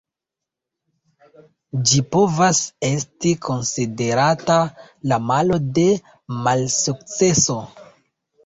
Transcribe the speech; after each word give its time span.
Ĝi 1.91 1.99
povas 2.15 2.61
esti 2.89 3.33
konsiderata 3.49 4.57
la 5.13 5.21
malo 5.29 5.61
de 5.79 5.85
malsukceso. 6.49 7.61